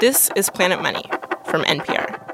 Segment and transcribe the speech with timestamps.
[0.00, 1.02] This is Planet Money
[1.46, 2.24] from NPR.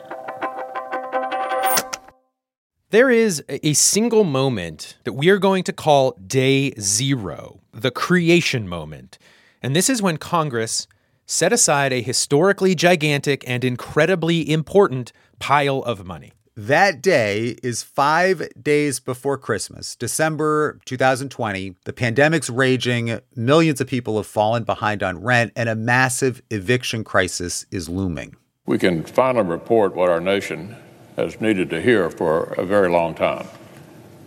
[2.90, 8.69] There is a single moment that we are going to call day zero, the creation
[8.69, 9.16] moment.
[9.62, 10.87] And this is when Congress
[11.24, 16.34] set aside a historically gigantic and incredibly important pile of money.
[16.57, 21.75] That day is five days before Christmas, December 2020.
[21.84, 27.03] The pandemic's raging, millions of people have fallen behind on rent, and a massive eviction
[27.03, 28.36] crisis is looming.
[28.67, 30.76] We can finally report what our nation
[31.17, 33.48] has needed to hear for a very long time.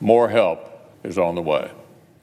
[0.01, 1.71] More help is on the way.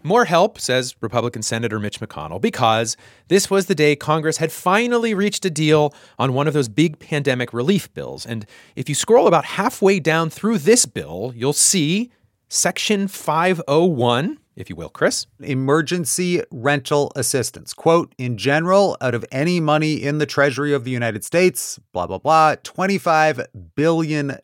[0.07, 2.95] More help, says Republican Senator Mitch McConnell, because
[3.29, 6.99] this was the day Congress had finally reached a deal on one of those big
[6.99, 8.27] pandemic relief bills.
[8.27, 8.45] And
[8.77, 12.13] if you scroll about halfway down through this bill, you'll see
[12.51, 15.27] Section 501 if you will, Chris.
[15.41, 17.75] Emergency rental assistance.
[17.75, 22.07] Quote, in general, out of any money in the Treasury of the United States, blah,
[22.07, 24.39] blah, blah, $25 billion.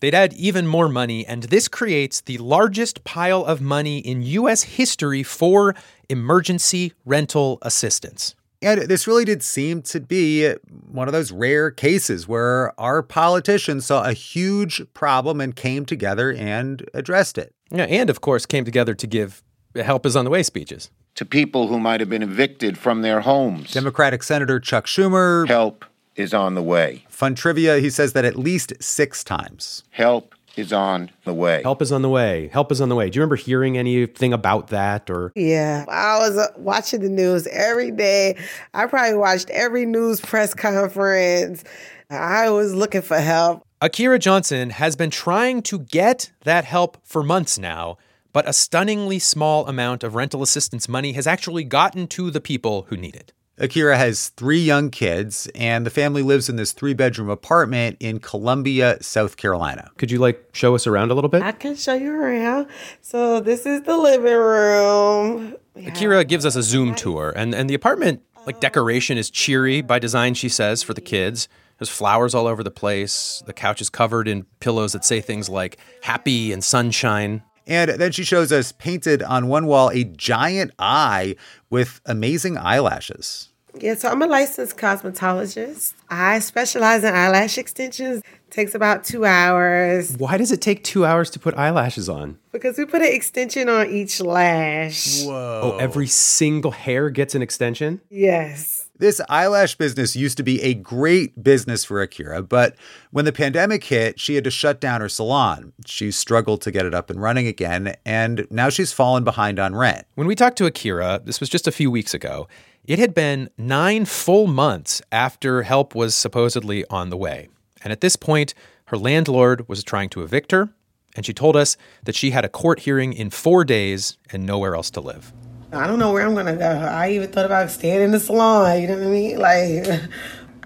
[0.00, 4.62] They'd add even more money, and this creates the largest pile of money in U.S.
[4.62, 5.74] history for
[6.08, 8.34] emergency rental assistance.
[8.64, 10.52] And this really did seem to be
[10.90, 16.32] one of those rare cases where our politicians saw a huge problem and came together
[16.32, 17.54] and addressed it.
[17.70, 19.42] Yeah, and of course came together to give
[19.76, 23.20] help is on the way speeches to people who might have been evicted from their
[23.20, 23.72] homes.
[23.72, 25.46] Democratic Senator Chuck Schumer.
[25.46, 25.84] Help
[26.16, 27.04] is on the way.
[27.08, 29.84] Fun trivia, he says that at least six times.
[29.90, 31.62] Help is on the way.
[31.62, 32.48] Help is on the way.
[32.48, 33.10] Help is on the way.
[33.10, 37.46] Do you remember hearing anything about that or Yeah, I was uh, watching the news
[37.48, 38.36] every day.
[38.72, 41.64] I probably watched every news press conference.
[42.10, 43.66] I was looking for help.
[43.80, 47.98] Akira Johnson has been trying to get that help for months now,
[48.32, 52.86] but a stunningly small amount of rental assistance money has actually gotten to the people
[52.88, 53.32] who need it.
[53.56, 58.18] Akira has three young kids, and the family lives in this three bedroom apartment in
[58.18, 59.90] Columbia, South Carolina.
[59.96, 61.42] Could you like show us around a little bit?
[61.42, 62.66] I can show you around.
[63.00, 65.56] So, this is the living room.
[65.86, 70.00] Akira gives us a Zoom tour, and, and the apartment, like decoration, is cheery by
[70.00, 71.48] design, she says, for the kids.
[71.78, 73.42] There's flowers all over the place.
[73.46, 77.42] The couch is covered in pillows that say things like happy and sunshine.
[77.66, 81.36] And then she shows us painted on one wall a giant eye
[81.70, 83.50] with amazing eyelashes.
[83.80, 85.94] Yeah, so I'm a licensed cosmetologist.
[86.08, 88.22] I specialize in eyelash extensions.
[88.50, 90.16] takes about two hours.
[90.16, 92.38] Why does it take two hours to put eyelashes on?
[92.52, 95.24] Because we put an extension on each lash.
[95.24, 95.60] Whoa.
[95.64, 98.00] Oh, every single hair gets an extension?
[98.10, 98.88] Yes.
[98.96, 102.76] This eyelash business used to be a great business for Akira, but
[103.10, 105.72] when the pandemic hit, she had to shut down her salon.
[105.84, 109.74] She struggled to get it up and running again, and now she's fallen behind on
[109.74, 110.06] rent.
[110.14, 112.46] When we talked to Akira, this was just a few weeks ago,
[112.84, 117.48] it had been nine full months after help was supposedly on the way.
[117.82, 118.52] And at this point,
[118.86, 120.68] her landlord was trying to evict her,
[121.16, 124.74] and she told us that she had a court hearing in four days and nowhere
[124.74, 125.32] else to live.
[125.72, 126.68] I don't know where I'm gonna go.
[126.68, 128.80] I even thought about staying in the salon.
[128.80, 129.38] You know what I mean?
[129.38, 130.00] Like,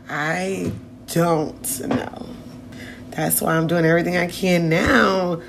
[0.08, 0.72] I
[1.06, 2.26] don't know.
[3.10, 5.40] That's why I'm doing everything I can now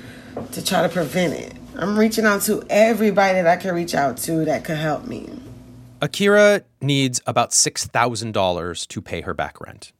[0.52, 1.54] to try to prevent it.
[1.76, 5.28] I'm reaching out to everybody that I can reach out to that could help me.
[6.02, 9.92] Akira needs about $6,000 to pay her back rent.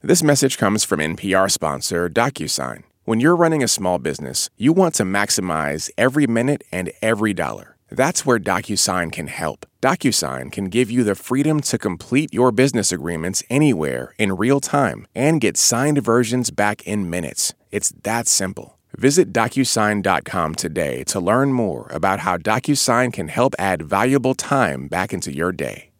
[0.00, 2.84] This message comes from NPR sponsor DocuSign.
[3.04, 7.76] When you're running a small business, you want to maximize every minute and every dollar.
[7.90, 9.66] That's where DocuSign can help.
[9.80, 15.06] DocuSign can give you the freedom to complete your business agreements anywhere in real time
[15.14, 17.54] and get signed versions back in minutes.
[17.70, 18.76] It's that simple.
[18.96, 25.12] Visit DocuSign.com today to learn more about how DocuSign can help add valuable time back
[25.12, 25.90] into your day.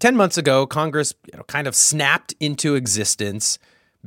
[0.00, 3.58] 10 months ago, Congress you know, kind of snapped into existence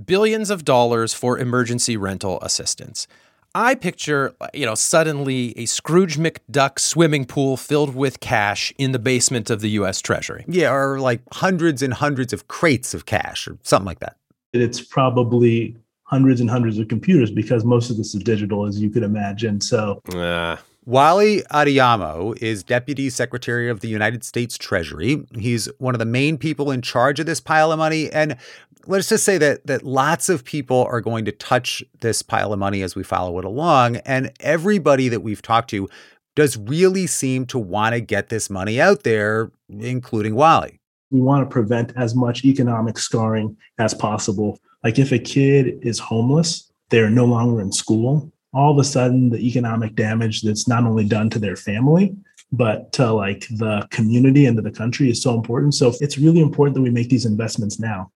[0.05, 3.07] billions of dollars for emergency rental assistance.
[3.55, 8.99] I picture, you know, suddenly a Scrooge McDuck swimming pool filled with cash in the
[8.99, 10.45] basement of the US Treasury.
[10.47, 14.17] Yeah, or like hundreds and hundreds of crates of cash or something like that.
[14.53, 18.89] It's probably hundreds and hundreds of computers because most of this is digital, as you
[18.89, 19.59] could imagine.
[19.61, 20.57] So, uh.
[20.87, 25.21] Wally Adeyemo is Deputy Secretary of the United States Treasury.
[25.37, 28.09] He's one of the main people in charge of this pile of money.
[28.09, 28.37] And
[28.85, 32.59] let's just say that that lots of people are going to touch this pile of
[32.59, 33.97] money as we follow it along.
[33.97, 35.89] And everybody that we've talked to
[36.37, 40.79] does really seem to want to get this money out there, including Wally.
[41.11, 44.57] We want to prevent as much economic scarring as possible.
[44.85, 49.29] Like if a kid is homeless, they're no longer in school all of a sudden
[49.29, 52.15] the economic damage that's not only done to their family
[52.51, 56.41] but to like the community and to the country is so important so it's really
[56.41, 58.11] important that we make these investments now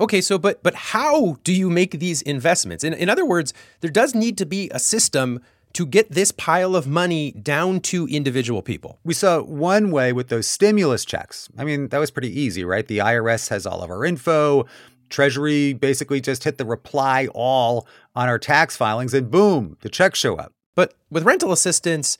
[0.00, 2.84] Okay, so but but how do you make these investments?
[2.84, 5.40] In in other words, there does need to be a system
[5.72, 8.98] to get this pile of money down to individual people.
[9.04, 11.48] We saw one way with those stimulus checks.
[11.58, 12.86] I mean, that was pretty easy, right?
[12.86, 14.66] The IRS has all of our info.
[15.08, 20.18] Treasury basically just hit the reply all on our tax filings, and boom, the checks
[20.18, 20.52] show up.
[20.74, 22.18] But with rental assistance,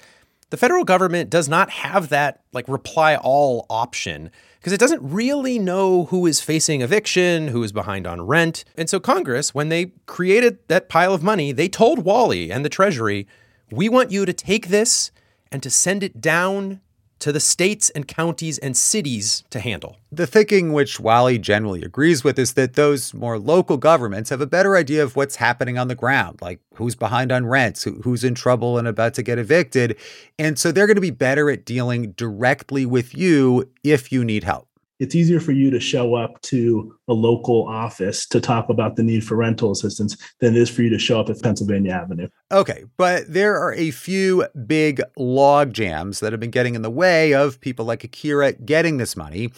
[0.51, 5.59] the federal government does not have that like reply all option because it doesn't really
[5.59, 8.65] know who is facing eviction, who is behind on rent.
[8.77, 12.71] And so Congress, when they created that pile of money, they told Wally and the
[12.71, 13.27] Treasury,
[13.71, 15.11] we want you to take this
[15.53, 16.81] and to send it down
[17.21, 19.97] to the states and counties and cities to handle.
[20.11, 24.47] The thinking, which Wally generally agrees with, is that those more local governments have a
[24.47, 28.35] better idea of what's happening on the ground, like who's behind on rents, who's in
[28.35, 29.97] trouble and about to get evicted.
[30.39, 34.45] And so they're going to be better at dealing directly with you if you need
[34.45, 34.68] help
[34.99, 39.03] it's easier for you to show up to a local office to talk about the
[39.03, 42.29] need for rental assistance than it is for you to show up at Pennsylvania Avenue.
[42.51, 46.91] Okay, but there are a few big log jams that have been getting in the
[46.91, 49.51] way of people like Akira getting this money.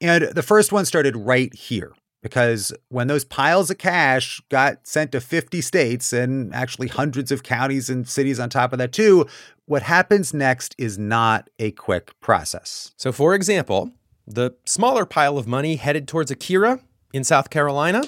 [0.00, 1.92] And the first one started right here.
[2.22, 7.42] Because when those piles of cash got sent to 50 states and actually hundreds of
[7.42, 9.26] counties and cities on top of that, too,
[9.66, 12.92] what happens next is not a quick process.
[12.96, 13.90] So, for example,
[14.26, 16.80] the smaller pile of money headed towards Akira
[17.12, 18.04] in South Carolina.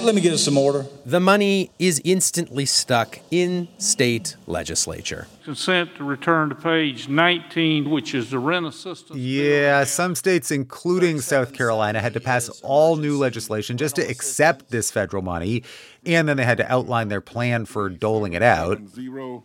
[0.00, 0.84] Let me get us some order.
[1.06, 5.28] The money is instantly stuck in state legislature.
[5.44, 9.18] Consent to return to page 19, which is the rent assistance.
[9.18, 14.70] Yeah, some states, including South Carolina, had to pass all new legislation just to accept
[14.70, 15.62] this federal money,
[16.04, 18.80] and then they had to outline their plan for doling it out.
[18.88, 19.44] Zero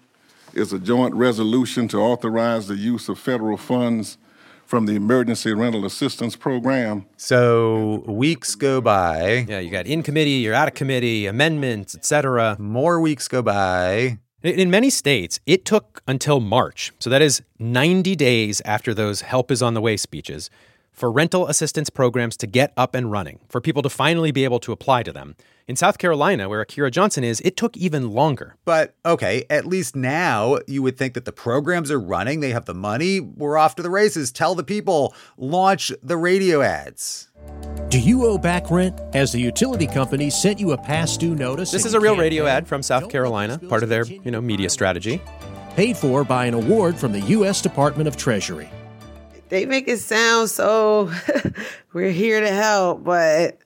[0.54, 4.18] is a joint resolution to authorize the use of federal funds
[4.70, 7.04] from the Emergency Rental Assistance Program.
[7.18, 9.48] So weeks go by.
[9.50, 12.56] Yeah, you got in committee, you're out of committee, amendments, etc.
[12.60, 14.20] More weeks go by.
[14.44, 19.50] In many states, it took until March, so that is 90 days after those help
[19.50, 20.52] is on the way speeches,
[21.00, 24.60] for rental assistance programs to get up and running, for people to finally be able
[24.60, 25.34] to apply to them.
[25.66, 28.58] In South Carolina, where Akira Johnson is, it took even longer.
[28.66, 32.66] But okay, at least now you would think that the programs are running, they have
[32.66, 34.30] the money, we're off to the races.
[34.30, 37.30] Tell the people, launch the radio ads.
[37.88, 39.00] Do you owe back rent?
[39.14, 41.72] Has the utility company sent you a past due notice?
[41.72, 44.70] This is a real radio ad from South Carolina, part of their, you know, media
[44.70, 45.22] strategy.
[45.76, 47.62] Paid for by an award from the U.S.
[47.62, 48.70] Department of Treasury.
[49.50, 51.12] They make it sound so
[51.94, 53.58] we're here to help, but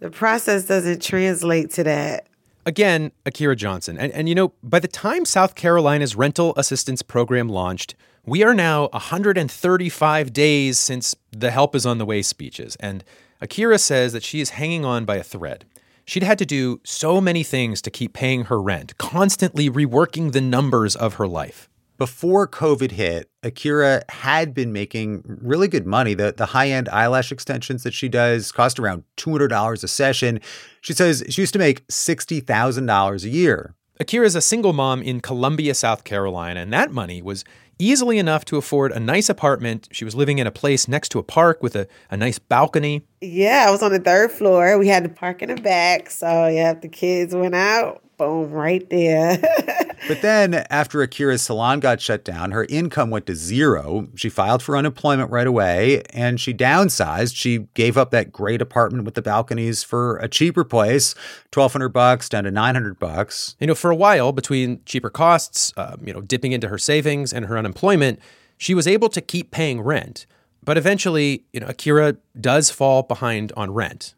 [0.00, 2.26] the process doesn't translate to that.
[2.64, 3.98] Again, Akira Johnson.
[3.98, 7.94] And, and you know, by the time South Carolina's rental assistance program launched,
[8.24, 12.76] we are now 135 days since the help is on the way speeches.
[12.80, 13.04] And
[13.40, 15.64] Akira says that she is hanging on by a thread.
[16.04, 20.40] She'd had to do so many things to keep paying her rent, constantly reworking the
[20.40, 26.14] numbers of her life before COVID hit, Akira had been making really good money.
[26.14, 30.40] The, the high end eyelash extensions that she does cost around $200 a session.
[30.80, 33.74] She says she used to make $60,000 a year.
[34.00, 37.44] Akira is a single mom in Columbia, South Carolina, and that money was
[37.80, 39.88] easily enough to afford a nice apartment.
[39.90, 43.02] She was living in a place next to a park with a, a nice balcony.
[43.20, 44.78] Yeah, I was on the third floor.
[44.78, 46.10] We had to park in the back.
[46.10, 49.40] So, yeah, if the kids went out, boom, right there.
[50.08, 54.08] But then, after Akira's salon got shut down, her income went to zero.
[54.14, 57.36] She filed for unemployment right away and she downsized.
[57.36, 61.14] She gave up that great apartment with the balconies for a cheaper place,
[61.52, 63.54] 1200 bucks down to 900 bucks.
[63.60, 67.32] You know, for a while, between cheaper costs, uh, you know, dipping into her savings
[67.32, 68.18] and her unemployment,
[68.56, 70.24] she was able to keep paying rent.
[70.64, 74.14] But eventually, you know, Akira does fall behind on rent.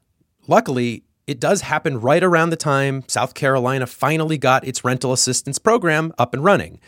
[0.46, 5.60] Luckily, it does happen right around the time South Carolina finally got its rental assistance
[5.60, 6.80] program up and running.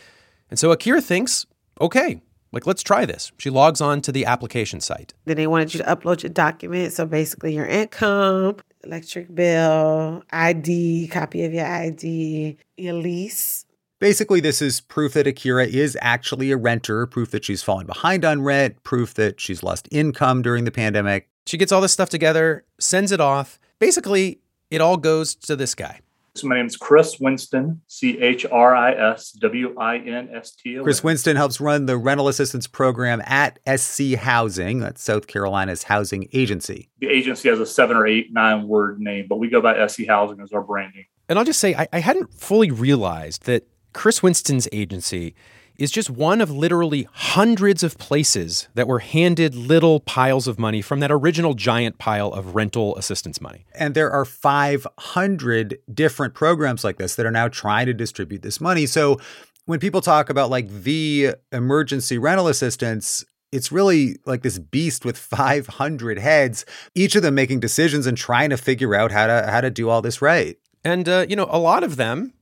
[0.49, 1.45] And so Akira thinks,
[1.79, 2.21] okay,
[2.51, 3.31] like let's try this.
[3.37, 5.13] She logs on to the application site.
[5.23, 6.97] Then they wanted you to upload your documents.
[6.97, 13.65] So basically, your income, electric bill, ID, copy of your ID, your lease.
[14.01, 18.25] Basically, this is proof that Akira is actually a renter, proof that she's fallen behind
[18.25, 21.29] on rent, proof that she's lost income during the pandemic.
[21.47, 23.57] She gets all this stuff together, sends it off.
[23.83, 24.39] Basically,
[24.71, 25.99] it all goes to this guy.
[26.35, 30.55] So my name is Chris Winston, C H R I S W I N S
[30.55, 30.79] T.
[30.81, 34.79] Chris Winston helps run the rental assistance program at SC Housing.
[34.79, 36.89] That's South Carolina's housing agency.
[36.99, 40.07] The agency has a seven or eight, nine word name, but we go by SC
[40.07, 41.03] Housing as our branding.
[41.27, 45.35] And I'll just say, I, I hadn't fully realized that Chris Winston's agency
[45.77, 50.81] is just one of literally hundreds of places that were handed little piles of money
[50.81, 53.65] from that original giant pile of rental assistance money.
[53.73, 58.61] And there are 500 different programs like this that are now trying to distribute this
[58.61, 58.85] money.
[58.85, 59.19] So
[59.65, 65.17] when people talk about like the emergency rental assistance, it's really like this beast with
[65.17, 66.65] 500 heads,
[66.95, 69.89] each of them making decisions and trying to figure out how to how to do
[69.89, 70.57] all this right.
[70.83, 72.33] And uh, you know, a lot of them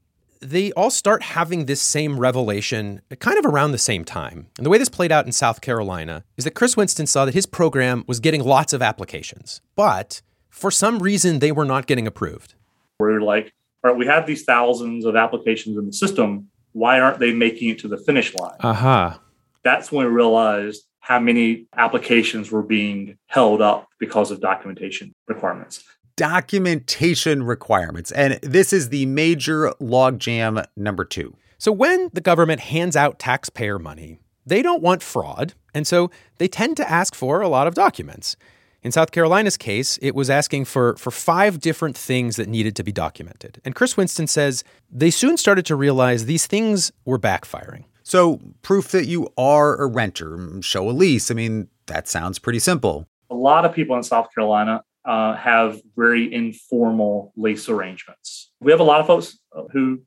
[0.42, 4.48] they all start having this same revelation kind of around the same time.
[4.58, 7.34] And the way this played out in South Carolina is that Chris Winston saw that
[7.34, 12.08] his program was getting lots of applications, but for some reason they were not getting
[12.08, 12.56] approved.
[13.00, 16.50] We're like, all right, we have these thousands of applications in the system.
[16.74, 18.58] Why aren't they making it to the finish line?
[18.62, 19.06] Aha.
[19.06, 19.20] Uh-huh.
[19.64, 25.84] That's when we realized how many applications were being held up because of documentation requirements
[26.22, 28.12] documentation requirements.
[28.12, 31.36] And this is the major logjam number two.
[31.58, 35.56] So, when the government hands out taxpayer money, they don't want fraud.
[35.74, 38.36] And so they tend to ask for a lot of documents.
[38.84, 42.84] In South Carolina's case, it was asking for, for five different things that needed to
[42.84, 43.60] be documented.
[43.66, 47.86] And Chris Winston says they soon started to realize these things were backfiring.
[48.04, 51.32] So, proof that you are a renter, show a lease.
[51.32, 53.08] I mean, that sounds pretty simple.
[53.32, 58.52] A lot of people in South Carolina uh, have very informal lease arrangements.
[58.60, 59.40] We have a lot of folks
[59.72, 60.02] who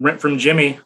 [0.00, 0.80] rent from Jimmy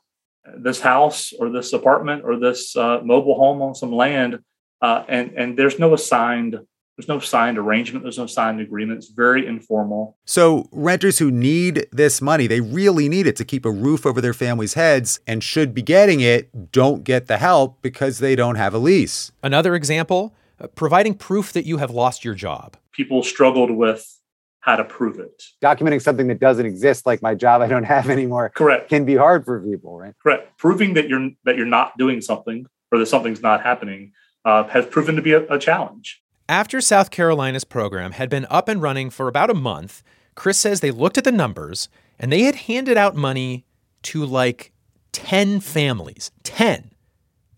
[0.46, 4.40] uh, this house or this apartment or this uh, mobile home on some land,
[4.82, 6.58] uh, and and there's no assigned
[6.96, 8.04] there's no signed arrangement.
[8.04, 8.98] There's no signed agreement.
[8.98, 10.16] It's very informal.
[10.26, 14.20] So, renters who need this money, they really need it to keep a roof over
[14.20, 18.54] their families' heads and should be getting it, don't get the help because they don't
[18.54, 19.32] have a lease.
[19.42, 22.76] Another example uh, providing proof that you have lost your job.
[22.94, 24.06] People struggled with
[24.60, 25.42] how to prove it.
[25.62, 29.16] Documenting something that doesn't exist, like my job I don't have anymore, correct, can be
[29.16, 30.14] hard for people, right?
[30.22, 30.56] Correct.
[30.56, 34.12] Proving that you're that you're not doing something or that something's not happening
[34.44, 36.22] uh, has proven to be a, a challenge.
[36.48, 40.02] After South Carolina's program had been up and running for about a month,
[40.34, 43.64] Chris says they looked at the numbers and they had handed out money
[44.02, 44.72] to like
[45.12, 46.30] 10 families.
[46.42, 46.90] 10.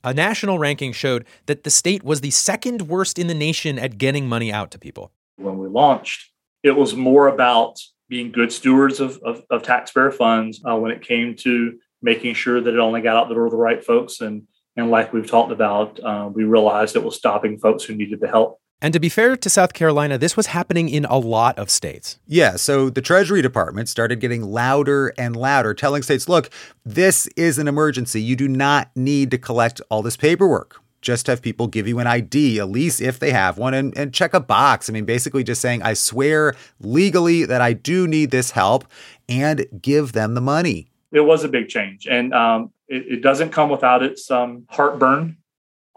[0.04, 3.98] A national ranking showed that the state was the second worst in the nation at
[3.98, 5.10] getting money out to people.
[5.36, 6.30] When we launched,
[6.62, 7.78] it was more about
[8.08, 12.60] being good stewards of, of, of taxpayer funds uh, when it came to making sure
[12.60, 14.20] that it only got out the door to the right folks.
[14.20, 14.42] And,
[14.76, 18.28] and like we've talked about, uh, we realized it was stopping folks who needed the
[18.28, 18.60] help.
[18.82, 22.18] And to be fair to South Carolina, this was happening in a lot of states.
[22.26, 26.50] Yeah, so the Treasury Department started getting louder and louder, telling states, look,
[26.84, 28.20] this is an emergency.
[28.20, 30.82] You do not need to collect all this paperwork.
[31.00, 34.12] Just have people give you an ID, at least if they have one, and, and
[34.12, 34.88] check a box.
[34.88, 38.84] I mean, basically just saying, I swear legally that I do need this help
[39.28, 40.88] and give them the money.
[41.12, 42.06] It was a big change.
[42.06, 45.36] And um, it, it doesn't come without its um, heartburn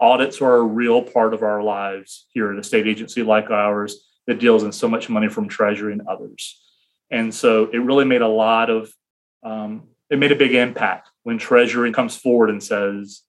[0.00, 4.08] audits are a real part of our lives here at a state agency like ours
[4.26, 6.58] that deals in so much money from treasury and others
[7.10, 8.90] and so it really made a lot of
[9.42, 13.22] um, it made a big impact when treasury comes forward and says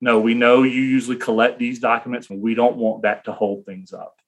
[0.00, 3.64] no we know you usually collect these documents and we don't want that to hold
[3.64, 4.20] things up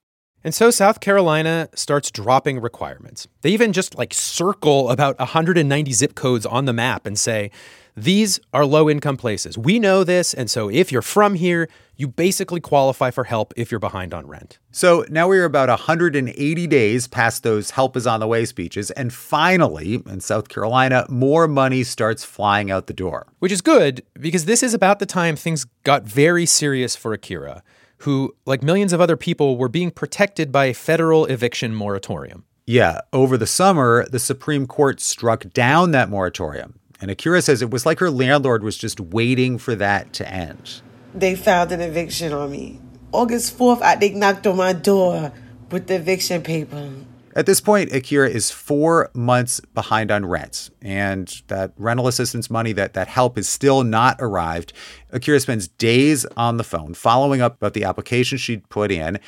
[0.44, 3.26] and so South Carolina starts dropping requirements.
[3.42, 7.50] They even just like circle about 190 zip codes on the map and say,
[7.98, 9.58] These are low income places.
[9.58, 10.32] We know this.
[10.32, 14.28] And so if you're from here, you basically qualify for help if you're behind on
[14.28, 14.60] rent.
[14.70, 18.92] So now we're about 180 days past those help is on the way speeches.
[18.92, 23.26] And finally, in South Carolina, more money starts flying out the door.
[23.40, 27.64] Which is good because this is about the time things got very serious for Akira,
[27.98, 32.44] who, like millions of other people, were being protected by a federal eviction moratorium.
[32.64, 36.78] Yeah, over the summer, the Supreme Court struck down that moratorium.
[37.00, 40.82] And Akira says it was like her landlord was just waiting for that to end.
[41.14, 42.80] They filed an eviction on me.
[43.12, 45.32] August 4th, I, they knocked on my door
[45.70, 46.90] with the eviction paper.
[47.34, 52.72] At this point, Akira is four months behind on rent, and that rental assistance money,
[52.72, 54.72] that, that help, is still not arrived.
[55.12, 59.20] Akira spends days on the phone following up about the application she'd put in.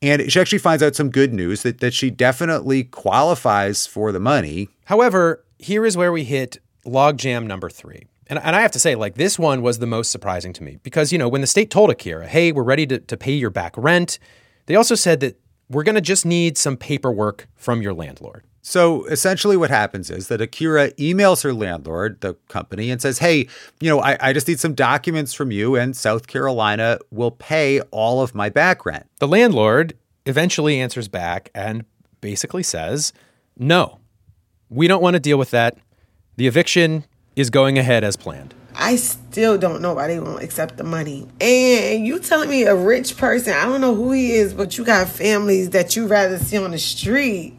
[0.00, 4.20] And she actually finds out some good news that, that she definitely qualifies for the
[4.20, 4.68] money.
[4.84, 8.06] However, here is where we hit logjam number three.
[8.28, 10.78] And, and I have to say, like, this one was the most surprising to me
[10.82, 13.50] because, you know, when the state told Akira, hey, we're ready to, to pay your
[13.50, 14.18] back rent,
[14.66, 15.38] they also said that
[15.68, 18.44] we're going to just need some paperwork from your landlord.
[18.62, 23.46] So essentially, what happens is that Akira emails her landlord, the company, and says, Hey,
[23.80, 27.80] you know, I, I, just need some documents from you, and South Carolina will pay
[27.92, 29.06] all of my back rent.
[29.20, 31.84] The landlord eventually answers back and
[32.20, 33.12] basically says,
[33.56, 34.00] No,
[34.68, 35.78] we don't want to deal with that.
[36.36, 38.54] The eviction is going ahead as planned.
[38.74, 41.26] I still don't know why they won't accept the money.
[41.40, 44.84] And you telling me a rich person, I don't know who he is, but you
[44.84, 47.58] got families that you'd rather see on the street.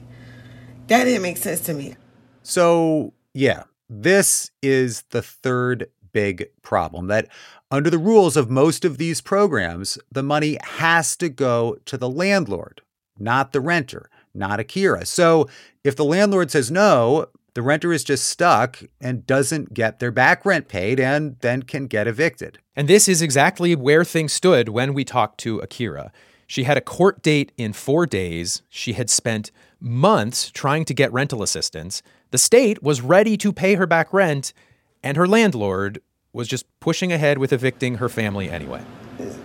[0.87, 1.95] That didn't make sense to me.
[2.43, 7.27] So, yeah, this is the third big problem that
[7.71, 12.09] under the rules of most of these programs, the money has to go to the
[12.09, 12.81] landlord,
[13.17, 15.03] not the renter, not Akira.
[15.05, 15.49] So,
[15.83, 20.45] if the landlord says no, the renter is just stuck and doesn't get their back
[20.45, 22.59] rent paid and then can get evicted.
[22.75, 26.11] And this is exactly where things stood when we talked to Akira.
[26.45, 28.61] She had a court date in four days.
[28.69, 29.49] She had spent
[29.79, 32.03] months trying to get rental assistance.
[32.29, 34.53] The state was ready to pay her back rent,
[35.01, 35.99] and her landlord
[36.33, 38.83] was just pushing ahead with evicting her family anyway.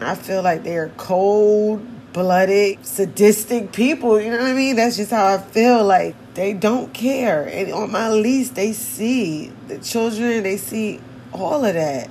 [0.03, 1.81] I feel like they're cold
[2.13, 4.21] blooded, sadistic people.
[4.21, 4.77] You know what I mean?
[4.77, 5.85] That's just how I feel.
[5.85, 7.49] Like they don't care.
[7.49, 11.01] And on my lease, they see the children, they see
[11.33, 12.11] all of that.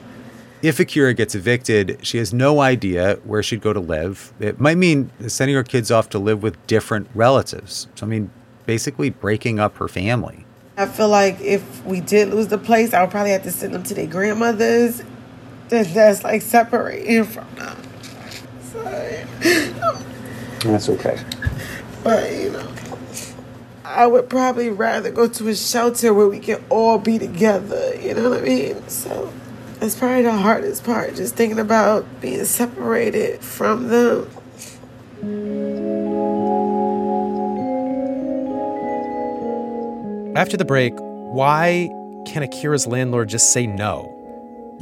[0.62, 4.32] If Akira gets evicted, she has no idea where she'd go to live.
[4.40, 7.88] It might mean sending her kids off to live with different relatives.
[7.96, 8.30] So, I mean,
[8.68, 10.46] basically breaking up her family.
[10.78, 13.74] I feel like if we did lose the place, I would probably have to send
[13.74, 15.02] them to their grandmothers.
[15.70, 17.71] That's like separating from them.
[20.64, 21.20] That's okay.
[22.04, 22.72] But, you know,
[23.84, 27.96] I would probably rather go to a shelter where we can all be together.
[28.00, 28.88] You know what I mean?
[28.88, 29.32] So
[29.80, 34.30] that's probably the hardest part, just thinking about being separated from them.
[40.36, 41.90] After the break, why
[42.26, 44.08] can Akira's landlord just say no?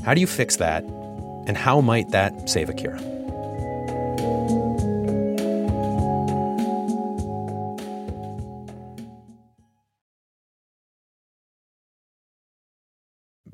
[0.06, 0.84] How do you fix that?
[0.84, 2.99] And how might that save Akira?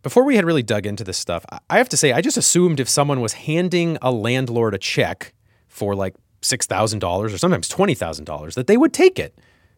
[0.06, 2.80] Before we had really dug into this stuff, I have to say, I just assumed
[2.80, 5.34] if someone was handing a landlord a check
[5.68, 6.14] for like
[6.44, 9.36] $6,000 or sometimes $20,000, that they would take it.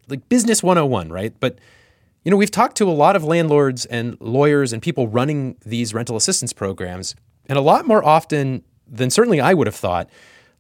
[0.09, 1.33] Like business 101, right?
[1.39, 1.59] But,
[2.25, 5.93] you know, we've talked to a lot of landlords and lawyers and people running these
[5.93, 7.15] rental assistance programs,
[7.47, 10.09] and a lot more often than certainly I would have thought,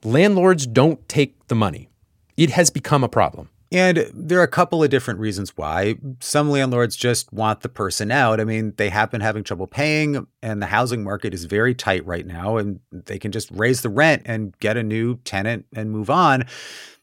[0.01, 1.89] landlords don't take the money.
[2.37, 3.49] It has become a problem.
[3.71, 5.95] And there are a couple of different reasons why.
[6.19, 8.39] Some landlords just want the person out.
[8.39, 12.05] I mean, they have been having trouble paying, and the housing market is very tight
[12.05, 15.91] right now, and they can just raise the rent and get a new tenant and
[15.91, 16.45] move on.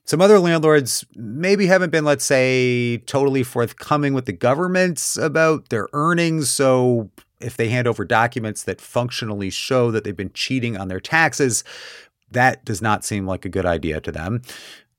[0.06, 5.88] Some other landlords maybe haven't been, let's say, totally forthcoming with the governments about their
[5.92, 6.50] earnings.
[6.50, 11.00] So if they hand over documents that functionally show that they've been cheating on their
[11.00, 11.64] taxes,
[12.30, 14.42] that does not seem like a good idea to them.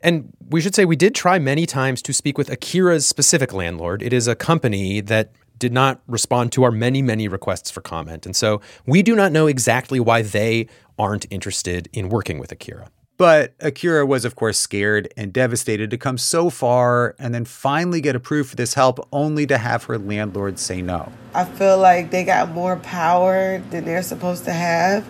[0.06, 4.04] And we should say we did try many times to speak with Akira's specific landlord.
[4.04, 8.28] It is a company that did not respond to our many, many requests for comment.
[8.28, 10.68] And so we do not know exactly why they
[11.00, 12.92] aren't interested in working with Akira.
[13.18, 18.00] But Akira was, of course, scared and devastated to come so far and then finally
[18.00, 21.12] get approved for this help only to have her landlord say no.
[21.34, 25.04] I feel like they got more power than they're supposed to have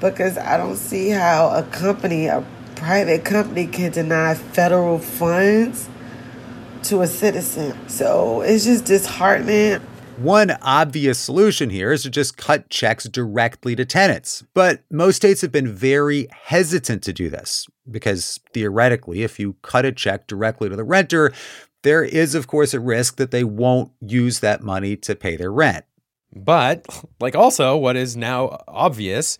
[0.00, 2.44] because I don't see how a company, a
[2.80, 5.86] private company can deny federal funds
[6.82, 7.76] to a citizen.
[7.88, 9.82] So it's just disheartening.
[10.16, 14.42] One obvious solution here is to just cut checks directly to tenants.
[14.54, 19.84] But most states have been very hesitant to do this because theoretically, if you cut
[19.84, 21.32] a check directly to the renter,
[21.82, 25.52] there is, of course, a risk that they won't use that money to pay their
[25.52, 25.84] rent.
[26.34, 26.86] But,
[27.20, 29.38] like, also, what is now obvious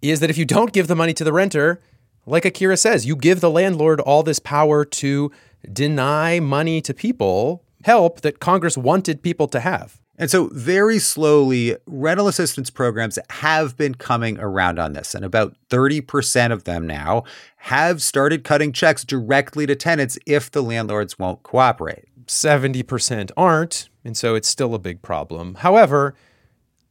[0.00, 1.80] is that if you don't give the money to the renter,
[2.28, 5.32] like Akira says, you give the landlord all this power to
[5.72, 10.00] deny money to people, help that Congress wanted people to have.
[10.20, 15.14] And so, very slowly, rental assistance programs have been coming around on this.
[15.14, 17.22] And about 30% of them now
[17.58, 22.06] have started cutting checks directly to tenants if the landlords won't cooperate.
[22.26, 23.88] 70% aren't.
[24.04, 25.54] And so, it's still a big problem.
[25.56, 26.16] However,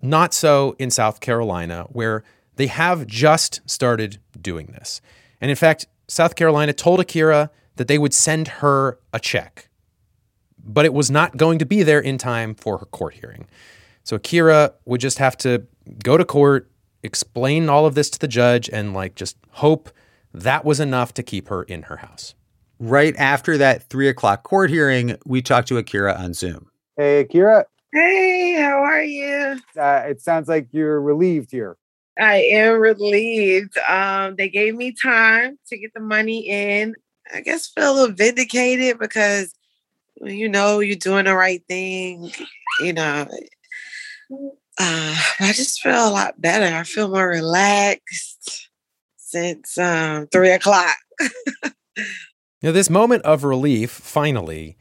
[0.02, 2.24] not so in South Carolina, where
[2.56, 5.02] they have just started doing this.
[5.42, 9.68] And in fact, South Carolina told Akira that they would send her a check
[10.68, 13.48] but it was not going to be there in time for her court hearing.
[14.04, 15.66] So Akira would just have to
[16.04, 16.70] go to court,
[17.02, 19.90] explain all of this to the judge, and like just hope
[20.34, 22.36] that was enough to keep her in her house.
[22.80, 26.70] Right after that three o'clock court hearing, we talked to Akira on Zoom.
[26.96, 27.66] Hey, Akira.
[27.94, 29.60] Hey, how are you?
[29.80, 31.78] Uh, it sounds like you're relieved here.
[32.20, 33.78] I am relieved.
[33.88, 36.96] Um, they gave me time to get the money in.
[37.34, 39.54] I guess feel a little vindicated because
[40.22, 42.32] you know you're doing the right thing,
[42.82, 43.28] you know.
[44.80, 46.76] Uh, I just feel a lot better.
[46.76, 48.70] I feel more relaxed
[49.18, 50.96] since um, three o'clock.
[52.62, 54.78] now, this moment of relief, finally,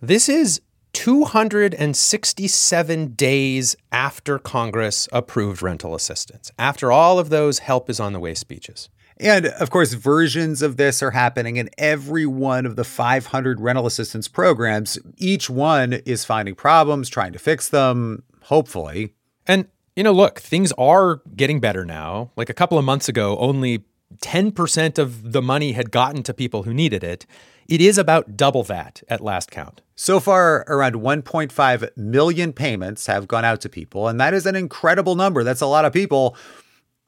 [0.00, 0.60] this is
[0.96, 8.18] 267 days after Congress approved rental assistance, after all of those help is on the
[8.18, 8.88] way speeches.
[9.18, 13.86] And of course, versions of this are happening in every one of the 500 rental
[13.86, 14.98] assistance programs.
[15.18, 19.12] Each one is finding problems, trying to fix them, hopefully.
[19.46, 22.30] And, you know, look, things are getting better now.
[22.36, 23.84] Like a couple of months ago, only
[24.22, 27.26] 10% of the money had gotten to people who needed it.
[27.68, 29.80] It is about double that at last count.
[29.96, 34.54] So far, around 1.5 million payments have gone out to people, and that is an
[34.54, 35.42] incredible number.
[35.42, 36.36] That's a lot of people.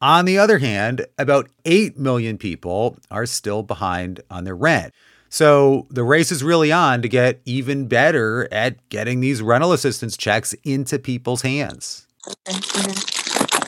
[0.00, 4.94] On the other hand, about 8 million people are still behind on their rent.
[5.28, 10.16] So the race is really on to get even better at getting these rental assistance
[10.16, 12.06] checks into people's hands.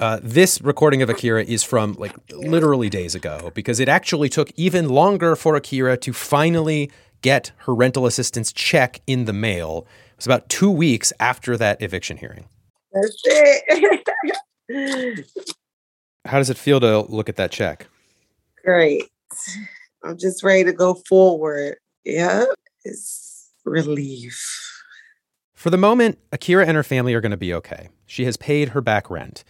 [0.01, 4.51] Uh, this recording of Akira is from like literally days ago because it actually took
[4.57, 9.87] even longer for Akira to finally get her rental assistance check in the mail.
[10.13, 12.49] It was about two weeks after that eviction hearing.
[12.93, 15.27] That's it.
[16.25, 17.87] How does it feel to look at that check?
[18.65, 19.05] Great.
[20.03, 21.77] I'm just ready to go forward.
[22.05, 22.47] Yeah,
[22.87, 24.43] it's relief.
[25.53, 27.91] For the moment, Akira and her family are going to be okay.
[28.07, 29.45] She has paid her back rent.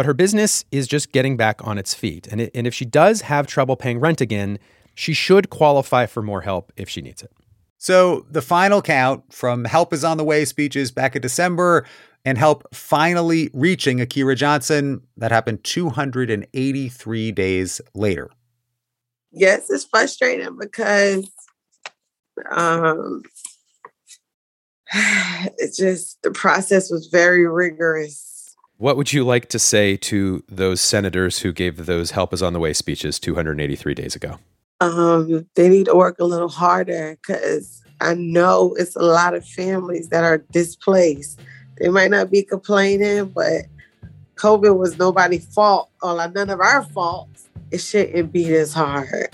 [0.00, 2.26] But her business is just getting back on its feet.
[2.28, 4.58] And, it, and if she does have trouble paying rent again,
[4.94, 7.30] she should qualify for more help if she needs it.
[7.76, 11.84] So the final count from Help is on the Way speeches back in December
[12.24, 15.02] and help finally reaching Akira Johnson.
[15.18, 18.30] That happened 283 days later.
[19.32, 21.30] Yes, it's frustrating because
[22.50, 23.20] um,
[25.58, 28.29] it's just the process was very rigorous.
[28.80, 32.54] What would you like to say to those senators who gave those help is on
[32.54, 34.38] the way speeches 283 days ago?
[34.80, 39.46] Um, they need to work a little harder because I know it's a lot of
[39.46, 41.40] families that are displaced
[41.78, 43.66] they might not be complaining, but
[44.36, 47.50] COVID was nobody's fault or none of our faults.
[47.70, 49.28] It shouldn't be this hard.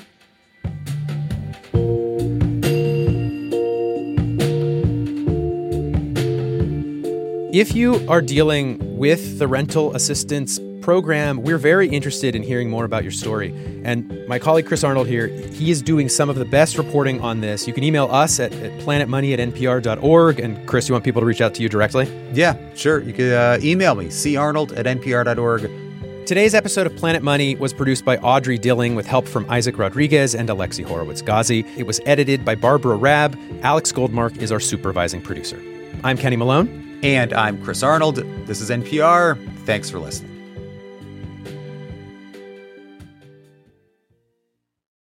[7.56, 12.84] If you are dealing with the rental assistance program, we're very interested in hearing more
[12.84, 13.48] about your story.
[13.82, 17.40] And my colleague Chris Arnold here, he is doing some of the best reporting on
[17.40, 17.66] this.
[17.66, 20.38] You can email us at, at planetmoney at npr.org.
[20.38, 22.06] And Chris, you want people to reach out to you directly?
[22.34, 23.02] Yeah, sure.
[23.02, 26.26] You can uh, email me, carnold at npr.org.
[26.26, 30.34] Today's episode of Planet Money was produced by Audrey Dilling with help from Isaac Rodriguez
[30.34, 31.64] and Alexi Horowitz Ghazi.
[31.78, 33.34] It was edited by Barbara Raab.
[33.62, 35.58] Alex Goldmark is our supervising producer.
[36.04, 36.85] I'm Kenny Malone.
[37.06, 38.16] And I'm Chris Arnold.
[38.48, 39.38] This is NPR.
[39.64, 40.35] Thanks for listening.